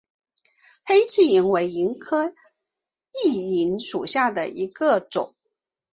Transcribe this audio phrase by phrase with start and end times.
[0.83, 2.33] 黑翅萤为萤科
[3.23, 5.35] 熠萤属下的一个种。